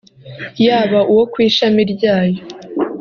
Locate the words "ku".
1.31-1.37